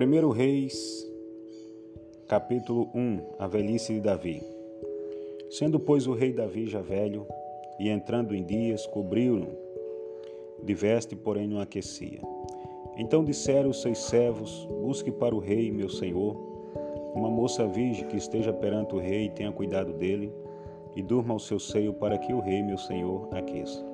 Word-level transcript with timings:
1 0.00 0.30
Reis, 0.30 1.10
capítulo 2.28 2.88
1 2.94 3.34
A 3.36 3.48
velhice 3.48 3.94
de 3.94 4.00
Davi. 4.00 4.40
Sendo, 5.50 5.80
pois, 5.80 6.06
o 6.06 6.12
rei 6.12 6.32
Davi 6.32 6.68
já 6.68 6.80
velho, 6.80 7.26
e 7.80 7.88
entrando 7.88 8.32
em 8.32 8.44
dias, 8.44 8.86
cobriu-no 8.86 9.48
de 10.62 10.72
veste, 10.72 11.16
porém 11.16 11.48
não 11.48 11.60
aquecia. 11.60 12.20
Então 12.96 13.24
disseram 13.24 13.70
os 13.70 13.82
seus 13.82 13.98
servos: 13.98 14.68
Busque 14.80 15.10
para 15.10 15.34
o 15.34 15.40
rei, 15.40 15.72
meu 15.72 15.88
senhor, 15.88 16.36
uma 17.12 17.28
moça 17.28 17.66
virgem 17.66 18.06
que 18.06 18.16
esteja 18.16 18.52
perante 18.52 18.94
o 18.94 19.00
rei 19.00 19.24
e 19.24 19.30
tenha 19.30 19.50
cuidado 19.50 19.92
dele, 19.94 20.32
e 20.94 21.02
durma 21.02 21.32
ao 21.32 21.40
seu 21.40 21.58
seio 21.58 21.92
para 21.92 22.18
que 22.18 22.32
o 22.32 22.38
rei, 22.38 22.62
meu 22.62 22.78
senhor, 22.78 23.28
aqueça. 23.32 23.84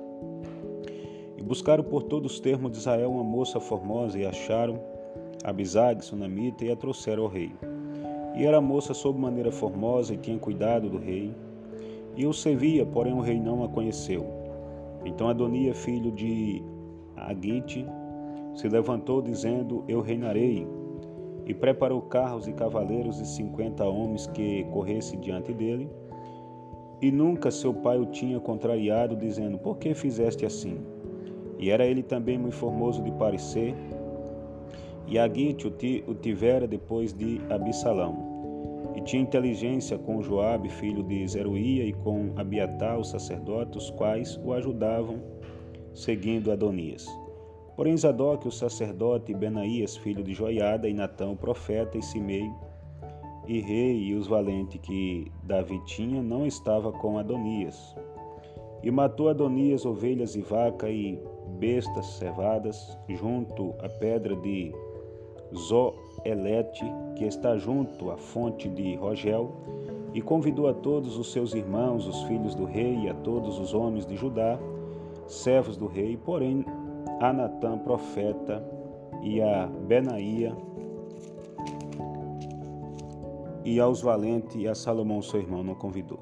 E 1.35 1.41
buscaram 1.41 1.83
por 1.83 2.03
todos 2.03 2.33
os 2.33 2.39
termos 2.39 2.71
de 2.73 2.77
Israel 2.77 3.09
uma 3.09 3.23
moça 3.23 3.59
formosa 3.59 4.19
e 4.19 4.23
acharam 4.23 4.93
Abisag, 5.45 6.03
sunamita, 6.03 6.65
e 6.65 6.71
a 6.71 6.75
trouxeram 6.75 7.21
ao 7.21 7.29
rei. 7.29 7.51
E 8.35 8.43
era 8.45 8.59
moça 8.59 8.95
sob 8.95 9.19
maneira 9.19 9.51
formosa 9.51 10.15
e 10.15 10.17
tinha 10.17 10.39
cuidado 10.39 10.89
do 10.89 10.97
rei. 10.97 11.31
E 12.17 12.25
o 12.25 12.33
servia, 12.33 12.83
porém 12.83 13.13
o 13.13 13.21
rei 13.21 13.39
não 13.39 13.63
a 13.63 13.69
conheceu. 13.69 14.25
Então 15.05 15.29
Adonia, 15.29 15.75
filho 15.75 16.11
de 16.11 16.63
Agite, 17.15 17.85
se 18.55 18.67
levantou 18.67 19.21
dizendo: 19.21 19.83
Eu 19.87 20.01
reinarei. 20.01 20.67
E 21.45 21.53
preparou 21.53 22.01
carros 22.01 22.47
e 22.47 22.53
cavaleiros 22.53 23.19
e 23.19 23.25
cinquenta 23.25 23.85
homens 23.85 24.25
que 24.25 24.63
corressem 24.71 25.19
diante 25.19 25.53
dele. 25.53 25.87
E 26.99 27.11
nunca 27.11 27.51
seu 27.51 27.71
pai 27.71 27.99
o 27.99 28.07
tinha 28.07 28.39
contrariado, 28.39 29.15
dizendo: 29.15 29.59
Por 29.59 29.77
que 29.77 29.93
fizeste 29.93 30.43
assim? 30.43 30.79
E 31.59 31.69
era 31.69 31.85
ele 31.85 32.01
também 32.01 32.35
muito 32.35 32.55
formoso 32.55 33.03
de 33.03 33.11
parecer, 33.11 33.75
e 35.07 35.19
Agite 35.19 35.67
o 35.67 36.15
tivera 36.15 36.67
depois 36.67 37.13
de 37.13 37.39
Absalão. 37.49 38.35
E 38.95 39.01
tinha 39.01 39.21
inteligência 39.21 39.97
com 39.97 40.21
Joabe, 40.21 40.69
filho 40.69 41.03
de 41.03 41.27
Zeruía, 41.27 41.85
e 41.85 41.93
com 41.93 42.31
Abiatar, 42.35 42.97
os 42.97 43.09
sacerdotes, 43.09 43.83
os 43.83 43.89
quais 43.91 44.39
o 44.43 44.53
ajudavam, 44.53 45.21
seguindo 45.93 46.51
Adonias. 46.51 47.05
Porém 47.75 47.97
Zadok, 47.97 48.47
o 48.47 48.51
sacerdote, 48.51 49.33
e 49.33 49.35
Benaías, 49.35 49.97
filho 49.97 50.23
de 50.23 50.33
Joiada, 50.33 50.87
e 50.87 50.93
Natão, 50.93 51.33
o 51.33 51.37
profeta, 51.37 51.97
e 51.97 52.01
Simei, 52.01 52.49
e 53.47 53.59
rei, 53.59 53.97
e 53.97 54.13
os 54.13 54.27
valentes 54.27 54.79
que 54.81 55.29
Davi 55.43 55.79
tinha, 55.85 56.23
não 56.23 56.47
estava 56.47 56.91
com 56.91 57.17
Adonias. 57.17 57.95
E 58.81 58.89
matou 58.89 59.27
Adonias 59.27 59.85
ovelhas 59.85 60.35
e 60.35 60.41
vaca 60.41 60.89
e 60.89 61.19
bestas 61.59 62.05
cevadas 62.05 62.97
junto 63.09 63.73
à 63.79 63.89
pedra 63.89 64.35
de 64.37 64.73
Zoelete, 65.53 66.85
que 67.15 67.25
está 67.25 67.57
junto 67.57 68.09
à 68.11 68.17
fonte 68.17 68.69
de 68.69 68.95
Rogel, 68.95 69.51
e 70.13 70.21
convidou 70.21 70.67
a 70.67 70.73
todos 70.73 71.17
os 71.17 71.31
seus 71.31 71.53
irmãos, 71.53 72.07
os 72.07 72.23
filhos 72.23 72.55
do 72.55 72.65
rei, 72.65 72.95
e 73.03 73.09
a 73.09 73.13
todos 73.13 73.59
os 73.59 73.73
homens 73.73 74.05
de 74.05 74.15
Judá, 74.15 74.57
servos 75.27 75.75
do 75.75 75.87
rei, 75.87 76.17
porém 76.17 76.65
a 77.19 77.33
Natã, 77.33 77.77
profeta, 77.77 78.63
e 79.21 79.41
a 79.41 79.65
Benaía, 79.65 80.55
e 83.63 83.79
aos 83.79 84.01
valentes 84.01 84.55
e 84.55 84.67
a 84.67 84.75
Salomão, 84.75 85.21
seu 85.21 85.39
irmão, 85.39 85.63
não 85.63 85.73
convidou. 85.73 86.19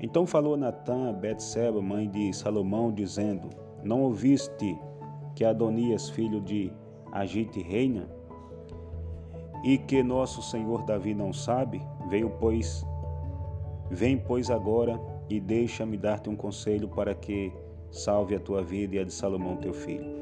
Então 0.00 0.26
falou 0.26 0.56
Natã 0.56 1.10
a 1.10 1.12
Betseba, 1.12 1.82
mãe 1.82 2.08
de 2.08 2.32
Salomão, 2.32 2.90
dizendo: 2.90 3.50
Não 3.84 4.02
ouviste 4.02 4.78
que 5.34 5.44
Adonias, 5.44 6.08
filho 6.08 6.40
de 6.40 6.72
Agite, 7.12 7.60
reina? 7.60 8.08
E 9.62 9.76
que 9.78 10.02
nosso 10.02 10.42
Senhor 10.42 10.82
Davi 10.82 11.14
não 11.14 11.32
sabe, 11.32 11.82
veio 12.08 12.30
pois 12.40 12.84
vem 13.90 14.16
pois 14.16 14.50
agora 14.50 15.00
e 15.28 15.40
deixa-me 15.40 15.96
dar-te 15.96 16.30
um 16.30 16.36
conselho 16.36 16.88
para 16.88 17.14
que 17.14 17.52
salve 17.90 18.34
a 18.34 18.40
tua 18.40 18.62
vida 18.62 18.96
e 18.96 18.98
a 18.98 19.04
de 19.04 19.12
Salomão 19.12 19.56
teu 19.56 19.72
filho. 19.72 20.20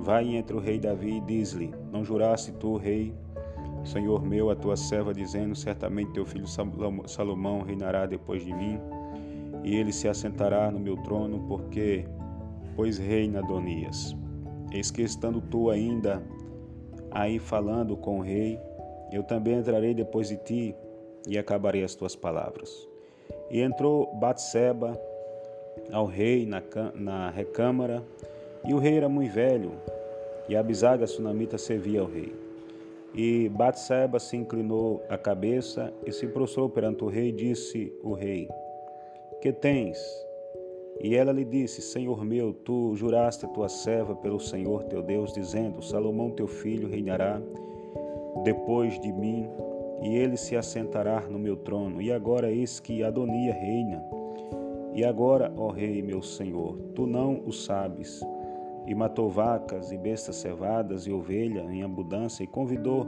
Vai 0.00 0.36
entre 0.36 0.56
o 0.56 0.60
rei 0.60 0.78
Davi 0.78 1.16
e 1.16 1.20
diz-lhe: 1.20 1.72
Não 1.92 2.04
juraste 2.04 2.52
tu, 2.52 2.76
rei, 2.76 3.14
Senhor 3.84 4.22
meu, 4.24 4.50
a 4.50 4.56
tua 4.56 4.76
serva, 4.76 5.14
dizendo: 5.14 5.54
Certamente 5.54 6.12
teu 6.12 6.26
filho 6.26 6.46
Salomão 7.06 7.62
reinará 7.62 8.06
depois 8.06 8.44
de 8.44 8.52
mim, 8.52 8.78
e 9.62 9.76
ele 9.76 9.92
se 9.92 10.08
assentará 10.08 10.70
no 10.70 10.80
meu 10.80 10.96
trono, 10.98 11.46
porque 11.48 12.06
pois 12.74 12.98
reina 12.98 13.38
Adonias. 13.38 14.16
Eis 14.72 14.90
que 14.90 15.02
estando 15.02 15.40
tu 15.40 15.70
ainda 15.70 16.22
aí 17.10 17.38
falando 17.38 17.96
com 17.96 18.18
o 18.18 18.22
rei, 18.22 18.58
eu 19.14 19.22
também 19.22 19.58
entrarei 19.58 19.94
depois 19.94 20.28
de 20.28 20.36
ti 20.36 20.74
e 21.26 21.38
acabarei 21.38 21.84
as 21.84 21.94
tuas 21.94 22.16
palavras. 22.16 22.88
E 23.50 23.60
entrou 23.60 24.12
Batseba 24.14 24.98
ao 25.92 26.06
rei 26.06 26.46
na, 26.46 26.62
na 26.94 27.30
recâmara, 27.30 28.02
e 28.64 28.72
o 28.72 28.78
rei 28.78 28.96
era 28.96 29.08
muito 29.08 29.32
velho, 29.32 29.72
e 30.48 30.56
Abisaga, 30.56 31.06
sunamita, 31.06 31.58
servia 31.58 32.00
ao 32.00 32.06
rei. 32.06 32.34
E 33.14 33.48
Batseba 33.48 34.18
se 34.18 34.36
inclinou 34.36 35.02
a 35.08 35.16
cabeça 35.16 35.92
e 36.04 36.12
se 36.12 36.26
prostrou 36.26 36.68
perante 36.68 37.04
o 37.04 37.08
rei, 37.08 37.28
e 37.28 37.32
disse 37.32 37.92
o 38.02 38.12
rei: 38.12 38.48
Que 39.40 39.52
tens? 39.52 39.98
E 41.00 41.14
ela 41.14 41.32
lhe 41.32 41.44
disse: 41.44 41.80
Senhor 41.80 42.24
meu, 42.24 42.52
tu 42.52 42.94
juraste 42.96 43.46
a 43.46 43.48
tua 43.48 43.68
serva 43.68 44.14
pelo 44.16 44.40
Senhor 44.40 44.84
teu 44.84 45.02
Deus, 45.02 45.32
dizendo: 45.32 45.82
Salomão 45.82 46.30
teu 46.30 46.46
filho 46.46 46.88
reinará 46.88 47.40
depois 48.44 49.00
de 49.00 49.12
mim, 49.12 49.48
e 50.02 50.14
ele 50.14 50.36
se 50.36 50.54
assentará 50.54 51.20
no 51.22 51.38
meu 51.38 51.56
trono. 51.56 52.00
E 52.00 52.12
agora 52.12 52.50
eis 52.50 52.78
que 52.78 53.02
Adonia 53.02 53.54
reina. 53.54 54.04
E 54.92 55.04
agora, 55.04 55.52
ó 55.56 55.70
rei, 55.70 56.02
meu 56.02 56.22
senhor, 56.22 56.76
tu 56.94 57.06
não 57.06 57.42
o 57.46 57.52
sabes. 57.52 58.20
E 58.86 58.94
matou 58.94 59.30
vacas 59.30 59.90
e 59.90 59.96
bestas 59.96 60.36
cevadas 60.36 61.06
e 61.06 61.10
ovelha 61.10 61.62
em 61.62 61.82
abundância, 61.82 62.44
e 62.44 62.46
convidou 62.46 63.06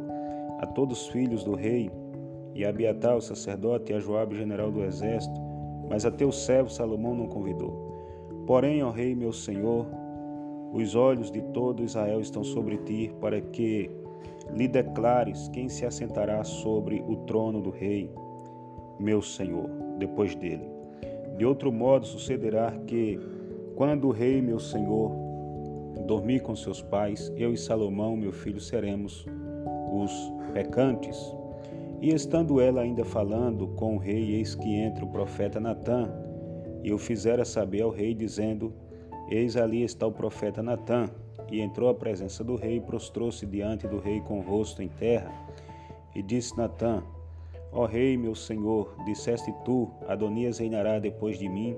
a 0.59 0.67
todos 0.67 1.03
os 1.03 1.09
filhos 1.09 1.45
do 1.45 1.55
rei, 1.55 1.91
e 2.55 2.65
a 2.65 2.71
Abiatar, 2.71 3.17
o 3.17 3.21
sacerdote, 3.21 3.93
e 3.93 3.95
a 3.95 4.01
Joabe, 4.01 4.35
general 4.35 4.71
do 4.71 4.83
exército, 4.83 5.39
mas 5.89 6.07
a 6.07 6.11
teu 6.11 6.33
servo 6.33 6.71
Salomão 6.71 7.15
não 7.15 7.27
convidou. 7.27 7.87
Porém, 8.47 8.83
ó 8.83 8.91
rei, 8.91 9.15
meu 9.15 9.33
senhor, 9.33 9.87
os 10.73 10.95
olhos 10.95 11.31
de 11.31 11.43
todo 11.43 11.85
Israel 11.85 12.21
estão 12.21 12.43
sobre 12.43 12.79
ti, 12.79 13.15
para 13.21 13.41
que 13.41 13.91
lhe 14.55 14.69
declares 14.69 15.49
quem 15.49 15.69
se 15.69 15.85
assentará 15.85 16.43
sobre 16.45 17.03
o 17.07 17.17
trono 17.27 17.61
do 17.61 17.71
rei, 17.71 18.11
meu 18.99 19.21
senhor, 19.21 19.69
depois 19.99 20.35
dele. 20.35 20.69
De 21.37 21.45
outro 21.45 21.73
modo 21.73 22.07
sucederá 22.07 22.73
que, 22.87 23.19
quando 23.75 24.09
o 24.09 24.11
rei, 24.11 24.41
meu 24.41 24.59
senhor, 24.59 25.13
dormir 26.07 26.41
com 26.41 26.55
seus 26.55 26.81
pais, 26.81 27.33
eu 27.37 27.53
e 27.53 27.57
Salomão, 27.57 28.17
meu 28.17 28.33
filho, 28.33 28.61
seremos 28.61 29.27
os 29.93 30.13
pecantes. 30.53 31.35
E 32.01 32.11
estando 32.11 32.61
ela 32.61 32.83
ainda 32.83 33.05
falando 33.05 33.69
com 33.69 33.97
o 33.97 33.99
rei, 33.99 34.35
eis 34.35 34.55
que 34.55 34.75
entra 34.75 35.05
o 35.05 35.11
profeta 35.11 35.59
Natã, 35.59 36.09
e 36.83 36.93
o 36.93 36.99
fizera 36.99 37.45
saber 37.45 37.83
ao 37.83 37.91
rei, 37.91 38.15
dizendo: 38.15 38.73
Eis 39.31 39.57
ali 39.57 39.83
está 39.83 40.07
o 40.07 40.13
profeta 40.13 40.63
Natã 40.63 41.07
e 41.51 41.61
entrou 41.61 41.89
à 41.89 41.95
presença 41.95 42.43
do 42.43 42.57
rei, 42.57 42.81
prostrou-se 42.81 43.45
diante 43.47 43.87
do 43.87 43.99
rei 43.99 44.21
com 44.21 44.39
o 44.39 44.43
rosto 44.43 44.83
em 44.83 44.89
terra, 44.89 45.33
e 46.15 46.23
disse 46.23 46.57
Natã: 46.57 47.03
Ó 47.73 47.85
rei, 47.85 48.17
meu 48.17 48.35
senhor, 48.35 48.95
disseste 49.05 49.53
tu: 49.65 49.91
Adonias 50.09 50.59
reinará 50.59 50.99
depois 50.99 51.39
de 51.39 51.49
mim, 51.49 51.77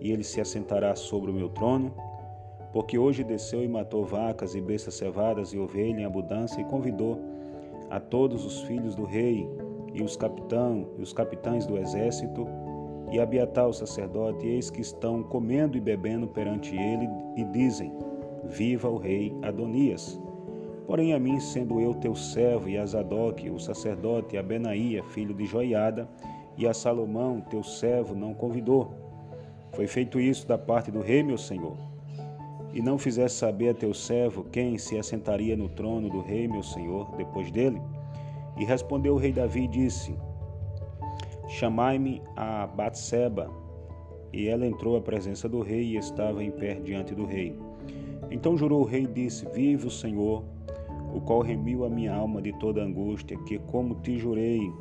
e 0.00 0.10
ele 0.10 0.24
se 0.24 0.40
assentará 0.40 0.94
sobre 0.94 1.30
o 1.30 1.34
meu 1.34 1.48
trono? 1.48 1.92
Porque 2.72 2.96
hoje 2.96 3.22
desceu 3.22 3.62
e 3.62 3.68
matou 3.68 4.04
vacas 4.04 4.54
e 4.54 4.60
bestas 4.60 4.94
cevadas 4.94 5.52
e 5.52 5.58
ovelha 5.58 6.00
em 6.00 6.04
abundância, 6.04 6.60
e 6.60 6.64
convidou 6.64 7.20
a 7.90 8.00
todos 8.00 8.44
os 8.46 8.62
filhos 8.62 8.94
do 8.94 9.04
rei 9.04 9.46
e 9.92 10.02
os 10.02 10.16
capitão 10.16 10.88
e 10.96 11.02
os 11.02 11.12
capitães 11.12 11.66
do 11.66 11.76
exército 11.76 12.46
e 13.12 13.20
Abiatar 13.20 13.68
o 13.68 13.74
sacerdote, 13.74 14.46
eis 14.46 14.70
que 14.70 14.80
estão 14.80 15.22
comendo 15.22 15.76
e 15.76 15.80
bebendo 15.80 16.26
perante 16.26 16.74
ele, 16.74 17.06
e 17.36 17.44
dizem: 17.44 17.92
Viva 18.44 18.88
o 18.88 18.96
rei 18.96 19.32
Adonias. 19.42 20.20
Porém, 20.86 21.14
a 21.14 21.18
mim, 21.18 21.38
sendo 21.40 21.80
eu 21.80 21.94
teu 21.94 22.14
servo, 22.14 22.68
e 22.68 22.76
a 22.76 22.84
Zadok, 22.84 23.48
o 23.48 23.58
sacerdote, 23.58 24.34
e 24.34 24.38
a 24.38 24.42
Benaía, 24.42 25.02
filho 25.04 25.34
de 25.34 25.46
Joiada, 25.46 26.08
e 26.56 26.66
a 26.66 26.74
Salomão, 26.74 27.40
teu 27.40 27.62
servo, 27.62 28.14
não 28.14 28.34
convidou. 28.34 28.92
Foi 29.72 29.86
feito 29.86 30.20
isso 30.20 30.46
da 30.46 30.58
parte 30.58 30.90
do 30.90 31.00
rei, 31.00 31.22
meu 31.22 31.38
senhor. 31.38 31.76
E 32.74 32.82
não 32.82 32.98
fizesse 32.98 33.36
saber 33.36 33.70
a 33.70 33.74
teu 33.74 33.94
servo 33.94 34.44
quem 34.44 34.76
se 34.76 34.98
assentaria 34.98 35.56
no 35.56 35.68
trono 35.68 36.08
do 36.08 36.20
rei, 36.20 36.48
meu 36.48 36.62
senhor, 36.62 37.14
depois 37.16 37.50
dele? 37.50 37.80
E 38.58 38.64
respondeu 38.64 39.14
o 39.14 39.18
rei 39.18 39.32
Davi 39.32 39.64
e 39.64 39.68
disse: 39.68 40.14
Chamai-me 41.48 42.22
a 42.36 42.66
Batseba. 42.66 43.50
E 44.32 44.48
ela 44.48 44.66
entrou 44.66 44.96
à 44.96 45.00
presença 45.00 45.48
do 45.48 45.60
rei 45.60 45.82
e 45.82 45.96
estava 45.96 46.42
em 46.42 46.50
pé 46.50 46.74
diante 46.74 47.14
do 47.14 47.26
rei. 47.26 47.58
Então 48.30 48.56
jurou 48.56 48.80
o 48.80 48.84
rei 48.84 49.04
e 49.04 49.06
disse: 49.06 49.46
Vive 49.52 49.86
o 49.86 49.90
Senhor, 49.90 50.44
o 51.14 51.20
qual 51.20 51.40
remiu 51.40 51.84
a 51.84 51.90
minha 51.90 52.14
alma 52.14 52.40
de 52.40 52.52
toda 52.58 52.82
angústia, 52.82 53.36
que 53.46 53.58
como 53.58 53.96
te 53.96 54.18
jurei 54.18 54.72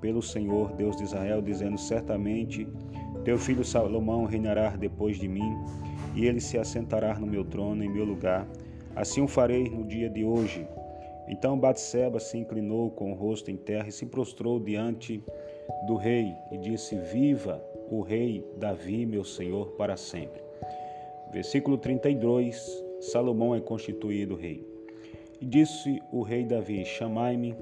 pelo 0.00 0.22
Senhor, 0.22 0.72
Deus 0.72 0.96
de 0.96 1.04
Israel, 1.04 1.42
dizendo: 1.42 1.78
Certamente 1.78 2.66
teu 3.24 3.38
filho 3.38 3.64
Salomão 3.64 4.24
reinará 4.24 4.70
depois 4.70 5.18
de 5.18 5.28
mim, 5.28 5.56
e 6.14 6.26
ele 6.26 6.40
se 6.40 6.58
assentará 6.58 7.18
no 7.18 7.26
meu 7.26 7.44
trono, 7.44 7.84
em 7.84 7.88
meu 7.88 8.04
lugar. 8.04 8.48
Assim 8.96 9.20
o 9.20 9.28
farei 9.28 9.68
no 9.68 9.84
dia 9.84 10.08
de 10.08 10.24
hoje. 10.24 10.66
Então 11.28 11.58
Batseba 11.58 12.18
se 12.18 12.38
inclinou 12.38 12.90
com 12.90 13.12
o 13.12 13.14
rosto 13.14 13.50
em 13.50 13.56
terra 13.56 13.88
e 13.88 13.92
se 13.92 14.06
prostrou 14.06 14.58
diante 14.58 15.22
do 15.86 15.94
rei 15.96 16.34
e 16.50 16.56
disse: 16.56 16.96
Viva 16.96 17.62
o 17.90 18.00
rei 18.00 18.44
Davi, 18.56 19.04
meu 19.04 19.24
senhor, 19.24 19.72
para 19.72 19.96
sempre. 19.96 20.47
Versículo 21.32 21.76
32: 21.76 22.84
Salomão 23.00 23.54
é 23.54 23.60
constituído 23.60 24.34
rei. 24.34 24.66
E 25.40 25.46
disse 25.46 26.00
o 26.12 26.22
rei 26.22 26.44
Davi: 26.44 26.84
Chamai-me 26.84 27.54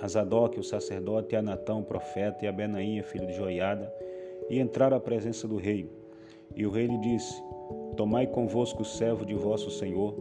a 0.00 0.06
Zadok, 0.06 0.60
o 0.60 0.62
sacerdote, 0.62 1.34
a 1.34 1.42
Natão, 1.42 1.80
o 1.80 1.84
profeta, 1.84 2.44
e 2.44 2.48
a 2.48 2.52
Benaía, 2.52 3.02
filho 3.02 3.26
de 3.26 3.32
Joiada, 3.32 3.92
e 4.50 4.60
entraram 4.60 4.96
à 4.96 5.00
presença 5.00 5.48
do 5.48 5.56
rei. 5.56 5.90
E 6.54 6.66
o 6.66 6.70
rei 6.70 6.86
lhe 6.86 6.98
disse: 6.98 7.42
Tomai 7.96 8.26
convosco 8.26 8.82
o 8.82 8.84
servo 8.84 9.24
de 9.24 9.34
vosso 9.34 9.70
senhor, 9.70 10.14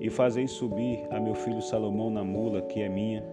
e 0.00 0.08
fazei 0.08 0.46
subir 0.46 1.00
a 1.10 1.18
meu 1.18 1.34
filho 1.34 1.60
Salomão 1.60 2.08
na 2.08 2.22
mula, 2.22 2.62
que 2.62 2.80
é 2.80 2.88
minha, 2.88 3.24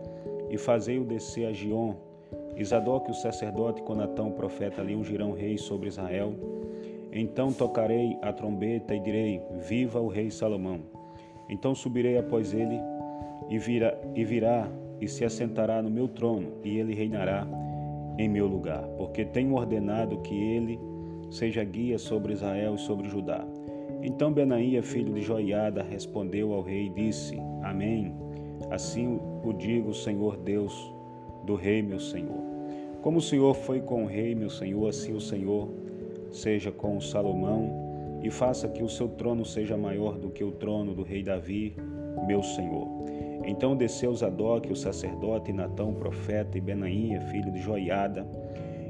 e 0.49 0.57
fazei-o 0.57 1.05
descer 1.05 1.45
a 1.45 1.53
Gion. 1.53 1.93
E 2.55 2.63
Zadok, 2.63 3.09
o 3.09 3.13
sacerdote, 3.13 3.81
com 3.81 3.95
Natão, 3.95 4.29
o 4.29 4.33
profeta, 4.33 4.81
ali 4.81 4.95
ungirão 4.95 5.31
rei 5.31 5.57
sobre 5.57 5.87
Israel. 5.87 6.33
Então 7.15 7.53
tocarei 7.53 8.17
a 8.23 8.33
trombeta 8.33 8.95
e 8.95 8.99
direi: 8.99 9.39
Viva 9.67 10.01
o 10.01 10.07
rei 10.07 10.31
Salomão! 10.31 10.79
Então 11.47 11.75
subirei 11.75 12.17
após 12.17 12.53
ele 12.53 12.79
e 13.49 13.59
virá, 13.59 13.95
e 14.15 14.25
virá 14.25 14.67
e 14.99 15.07
se 15.07 15.23
assentará 15.23 15.81
no 15.81 15.91
meu 15.91 16.07
trono, 16.07 16.53
e 16.63 16.77
ele 16.79 16.95
reinará 16.95 17.45
em 18.17 18.27
meu 18.27 18.47
lugar, 18.47 18.83
porque 18.97 19.25
tenho 19.25 19.53
ordenado 19.53 20.17
que 20.19 20.33
ele 20.33 20.79
seja 21.29 21.63
guia 21.63 21.99
sobre 21.99 22.33
Israel 22.33 22.75
e 22.75 22.79
sobre 22.79 23.07
Judá. 23.09 23.45
Então 24.01 24.33
Benaía, 24.33 24.81
filho 24.81 25.13
de 25.13 25.21
Joiada, 25.21 25.83
respondeu 25.83 26.53
ao 26.53 26.61
rei 26.61 26.87
e 26.87 26.89
disse: 26.89 27.37
Amém. 27.61 28.13
Assim 28.71 29.19
o 29.43 29.53
digo, 29.53 29.93
Senhor 29.93 30.37
Deus 30.37 30.93
do 31.45 31.55
rei, 31.55 31.81
meu 31.81 31.99
Senhor. 31.99 32.41
Como 33.01 33.17
o 33.17 33.21
Senhor 33.21 33.53
foi 33.53 33.81
com 33.81 34.03
o 34.03 34.07
rei, 34.07 34.33
meu 34.33 34.49
Senhor, 34.49 34.87
assim 34.87 35.13
o 35.13 35.21
Senhor 35.21 35.69
seja 36.33 36.71
com 36.71 36.99
Salomão 36.99 38.19
e 38.23 38.31
faça 38.31 38.67
que 38.67 38.83
o 38.83 38.89
seu 38.89 39.07
trono 39.07 39.45
seja 39.45 39.77
maior 39.77 40.17
do 40.17 40.29
que 40.29 40.43
o 40.43 40.51
trono 40.51 40.93
do 40.93 41.03
rei 41.03 41.21
Davi, 41.21 41.75
meu 42.25 42.41
senhor. 42.41 42.87
Então 43.45 43.75
desceu 43.75 44.13
Zadok, 44.15 44.71
o 44.71 44.75
sacerdote, 44.75 45.51
e 45.51 45.53
Natão, 45.53 45.91
o 45.91 45.95
profeta, 45.95 46.57
e 46.57 46.61
Benaía, 46.61 47.21
filho 47.21 47.51
de 47.51 47.59
Joiada, 47.59 48.25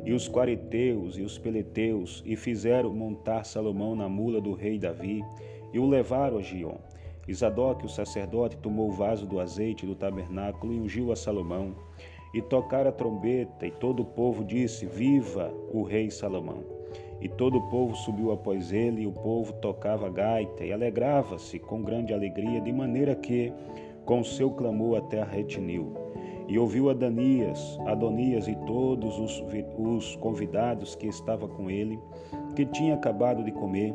e 0.06 0.14
os 0.14 0.30
quareteus 0.30 1.18
e 1.18 1.22
os 1.22 1.38
peleteus, 1.38 2.22
e 2.26 2.36
fizeram 2.36 2.94
montar 2.94 3.44
Salomão 3.44 3.96
na 3.96 4.08
mula 4.08 4.40
do 4.40 4.54
rei 4.54 4.78
Davi, 4.78 5.24
e 5.74 5.80
o 5.80 5.88
levaram 5.88 6.38
a 6.38 6.42
Gion. 6.42 6.78
E 7.28 7.34
Zadok, 7.34 7.86
o 7.86 7.90
sacerdote, 7.90 8.58
tomou 8.58 8.90
o 8.90 8.94
vaso 8.94 9.26
do 9.26 9.40
azeite 9.40 9.86
do 9.86 9.96
tabernáculo 9.96 10.74
e 10.74 10.80
ungiu 10.80 11.12
a 11.12 11.16
Salomão, 11.16 11.74
e 12.34 12.42
tocaram 12.42 12.90
a 12.90 12.94
trombeta, 12.94 13.66
e 13.66 13.72
todo 13.72 14.02
o 14.02 14.06
povo 14.06 14.44
disse: 14.44 14.86
Viva 14.86 15.52
o 15.72 15.82
rei 15.84 16.12
Salomão! 16.12 16.83
E 17.22 17.30
todo 17.30 17.58
o 17.58 17.70
povo 17.70 17.96
subiu 17.96 18.32
após 18.32 18.72
ele, 18.72 19.04
e 19.04 19.08
o 19.08 19.12
povo 19.12 19.54
tocava 19.54 20.10
gaita 20.10 20.66
e 20.66 20.74
alegrava-se 20.74 21.60
com 21.60 21.82
grande 21.82 22.14
alegria, 22.14 22.60
de 22.60 22.72
maneira 22.72 23.16
que, 23.16 23.54
com 24.06 24.24
seu 24.24 24.52
clamor, 24.52 24.98
a 24.98 25.24
retiniu. 25.24 25.94
E 26.48 26.60
ouviu 26.60 26.90
Adonias, 26.90 27.80
Adonias 27.86 28.48
e 28.48 28.56
todos 28.66 29.18
os, 29.18 29.44
os 29.78 30.16
convidados 30.18 30.96
que 30.96 31.08
estavam 31.08 31.48
com 31.48 31.70
ele, 31.70 31.98
que 32.56 32.66
tinha 32.66 32.96
acabado 32.96 33.44
de 33.44 33.52
comer. 33.52 33.94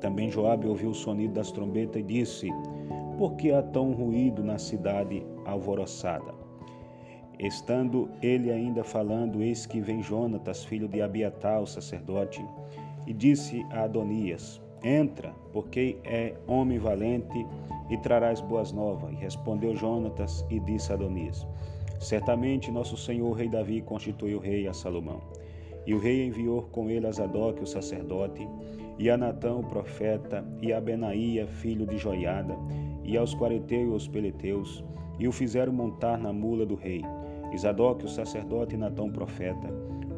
Também 0.00 0.30
Joabe 0.30 0.66
ouviu 0.66 0.90
o 0.90 0.94
sonido 0.94 1.34
das 1.34 1.52
trombetas 1.52 2.00
e 2.00 2.04
disse: 2.04 2.48
Por 3.18 3.34
que 3.34 3.52
há 3.52 3.62
tão 3.62 3.92
ruído 3.92 4.42
na 4.42 4.56
cidade 4.58 5.26
alvoroçada? 5.44 6.37
Estando 7.38 8.08
ele 8.20 8.50
ainda 8.50 8.82
falando, 8.82 9.42
eis 9.42 9.64
que 9.64 9.80
vem 9.80 10.02
Jonatas, 10.02 10.64
filho 10.64 10.88
de 10.88 11.00
Abiatar, 11.00 11.62
o 11.62 11.66
sacerdote, 11.66 12.44
e 13.06 13.12
disse 13.12 13.64
a 13.70 13.84
Adonias: 13.84 14.60
Entra, 14.82 15.32
porque 15.52 15.98
é 16.04 16.34
homem 16.48 16.78
valente 16.78 17.46
e 17.88 17.96
trarás 17.98 18.40
boas 18.40 18.72
novas. 18.72 19.12
E 19.12 19.16
respondeu 19.16 19.76
Jonatas 19.76 20.44
e 20.50 20.58
disse 20.58 20.90
a 20.90 20.96
Adonias: 20.96 21.46
Certamente 22.00 22.72
nosso 22.72 22.96
senhor 22.96 23.32
rei 23.32 23.48
Davi 23.48 23.82
constituiu 23.82 24.40
rei 24.40 24.66
a 24.66 24.72
Salomão. 24.72 25.20
E 25.86 25.94
o 25.94 25.98
rei 25.98 26.26
enviou 26.26 26.62
com 26.62 26.90
ele 26.90 27.06
a 27.06 27.12
Zadok, 27.12 27.62
o 27.62 27.66
sacerdote, 27.66 28.46
e 28.98 29.08
a 29.08 29.16
Natão, 29.16 29.60
o 29.60 29.64
profeta, 29.64 30.44
e 30.60 30.72
a 30.72 30.80
Benaía, 30.80 31.46
filho 31.46 31.86
de 31.86 31.96
Joiada, 31.96 32.56
e 33.04 33.16
aos 33.16 33.34
quarenteus 33.34 33.88
e 33.88 33.92
aos 33.92 34.08
peleteus, 34.08 34.84
e 35.18 35.26
o 35.26 35.32
fizeram 35.32 35.72
montar 35.72 36.18
na 36.18 36.32
mula 36.32 36.66
do 36.66 36.74
rei. 36.74 37.02
Isadoc, 37.52 38.04
o 38.04 38.08
sacerdote 38.08 38.74
e 38.74 38.78
Natão, 38.78 39.10
profeta, 39.10 39.68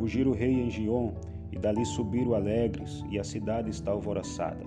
ungiram 0.00 0.32
o 0.32 0.34
rei 0.34 0.52
em 0.52 0.70
Gion, 0.70 1.12
e 1.52 1.58
dali 1.58 1.84
subiram 1.84 2.34
alegres, 2.34 3.02
e 3.10 3.18
a 3.18 3.24
cidade 3.24 3.70
está 3.70 3.90
alvoroçada. 3.90 4.64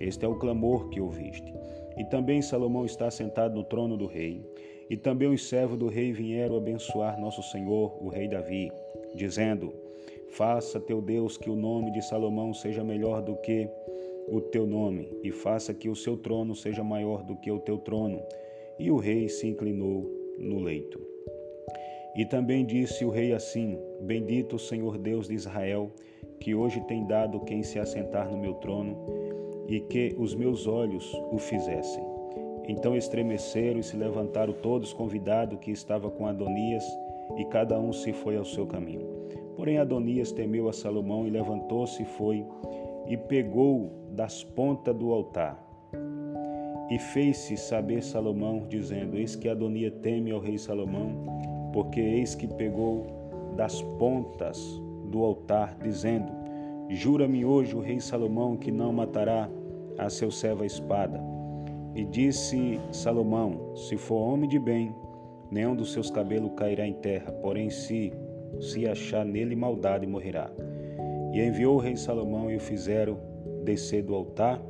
Este 0.00 0.24
é 0.24 0.28
o 0.28 0.34
clamor 0.34 0.88
que 0.88 1.00
ouviste. 1.00 1.52
E 1.96 2.04
também 2.04 2.42
Salomão 2.42 2.84
está 2.84 3.10
sentado 3.10 3.54
no 3.54 3.64
trono 3.64 3.96
do 3.96 4.06
rei. 4.06 4.44
E 4.90 4.96
também 4.96 5.28
os 5.28 5.48
servos 5.48 5.78
do 5.78 5.88
rei 5.88 6.12
vieram 6.12 6.56
abençoar 6.56 7.18
nosso 7.20 7.42
Senhor, 7.42 7.96
o 8.04 8.08
rei 8.08 8.28
Davi, 8.28 8.70
dizendo: 9.14 9.72
Faça 10.28 10.80
teu 10.80 11.00
Deus 11.00 11.38
que 11.38 11.48
o 11.48 11.56
nome 11.56 11.92
de 11.92 12.02
Salomão 12.02 12.52
seja 12.52 12.82
melhor 12.82 13.22
do 13.22 13.36
que 13.36 13.68
o 14.28 14.40
teu 14.40 14.66
nome, 14.66 15.08
e 15.22 15.30
faça 15.30 15.72
que 15.72 15.88
o 15.88 15.94
seu 15.94 16.16
trono 16.16 16.54
seja 16.54 16.82
maior 16.82 17.22
do 17.22 17.36
que 17.36 17.50
o 17.50 17.60
teu 17.60 17.78
trono. 17.78 18.20
E 18.78 18.90
o 18.90 18.96
rei 18.96 19.28
se 19.28 19.46
inclinou 19.46 20.10
no 20.38 20.58
leito. 20.58 21.13
E 22.14 22.24
também 22.24 22.64
disse 22.64 23.04
o 23.04 23.10
rei 23.10 23.32
assim: 23.32 23.78
Bendito 24.00 24.56
o 24.56 24.58
Senhor 24.58 24.96
Deus 24.98 25.28
de 25.28 25.34
Israel, 25.34 25.90
que 26.40 26.54
hoje 26.54 26.80
tem 26.82 27.06
dado 27.06 27.40
quem 27.40 27.62
se 27.62 27.78
assentar 27.78 28.30
no 28.30 28.38
meu 28.38 28.54
trono, 28.54 28.96
e 29.68 29.80
que 29.80 30.14
os 30.18 30.34
meus 30.34 30.66
olhos 30.66 31.12
o 31.32 31.38
fizessem. 31.38 32.04
Então 32.68 32.96
estremeceram 32.96 33.80
e 33.80 33.82
se 33.82 33.96
levantaram 33.96 34.52
todos 34.52 34.92
convidados 34.92 35.58
que 35.58 35.70
estava 35.70 36.10
com 36.10 36.26
Adonias, 36.26 36.84
e 37.36 37.44
cada 37.46 37.78
um 37.78 37.92
se 37.92 38.12
foi 38.12 38.36
ao 38.36 38.44
seu 38.44 38.66
caminho. 38.66 39.06
Porém 39.56 39.78
Adonias 39.78 40.32
temeu 40.32 40.68
a 40.68 40.72
Salomão 40.72 41.26
e 41.26 41.30
levantou-se 41.30 42.02
e 42.02 42.06
foi 42.06 42.44
e 43.06 43.16
pegou 43.16 43.90
das 44.10 44.42
pontas 44.42 44.94
do 44.94 45.12
altar. 45.12 45.62
E 46.90 46.98
fez-se 46.98 47.56
saber 47.56 48.02
Salomão, 48.02 48.66
dizendo: 48.68 49.16
Eis 49.16 49.34
que 49.34 49.48
Adonias 49.48 49.94
teme 50.02 50.30
ao 50.30 50.40
rei 50.40 50.58
Salomão, 50.58 51.24
porque 51.74 51.98
eis 51.98 52.36
que 52.36 52.46
pegou 52.46 53.04
das 53.56 53.82
pontas 53.98 54.80
do 55.10 55.24
altar, 55.24 55.76
dizendo: 55.82 56.32
Jura-me 56.88 57.44
hoje 57.44 57.74
o 57.74 57.80
rei 57.80 57.98
Salomão 57.98 58.56
que 58.56 58.70
não 58.70 58.92
matará 58.92 59.50
a 59.98 60.08
seu 60.08 60.30
servo 60.30 60.62
a 60.62 60.66
espada. 60.66 61.20
E 61.92 62.04
disse 62.04 62.80
Salomão: 62.92 63.74
Se 63.74 63.96
for 63.96 64.20
homem 64.20 64.48
de 64.48 64.58
bem, 64.58 64.94
nenhum 65.50 65.74
dos 65.74 65.92
seus 65.92 66.12
cabelos 66.12 66.52
cairá 66.56 66.86
em 66.86 66.92
terra, 66.94 67.32
porém 67.32 67.68
se 67.68 68.12
se 68.60 68.86
achar 68.86 69.24
nele 69.24 69.56
maldade 69.56 70.06
morrerá. 70.06 70.48
E 71.32 71.40
enviou 71.40 71.74
o 71.74 71.80
rei 71.80 71.96
Salomão 71.96 72.48
e 72.48 72.54
o 72.54 72.60
fizeram 72.60 73.18
descer 73.64 74.04
do 74.04 74.14
altar, 74.14 74.62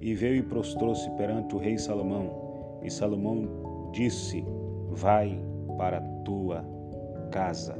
e 0.00 0.12
veio 0.12 0.34
e 0.34 0.42
prostrou-se 0.42 1.08
perante 1.12 1.54
o 1.54 1.58
rei 1.58 1.78
Salomão. 1.78 2.80
E 2.82 2.90
Salomão 2.90 3.90
disse: 3.92 4.44
Vai 4.90 5.38
para 5.76 6.17
tua 6.28 6.62
casa. 7.30 7.74